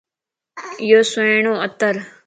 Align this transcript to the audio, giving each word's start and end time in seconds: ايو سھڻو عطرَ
ايو 0.81 0.99
سھڻو 1.11 1.53
عطرَ 1.65 1.95